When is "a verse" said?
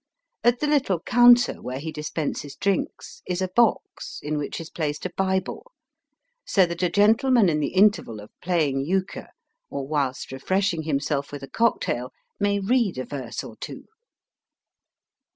12.97-13.43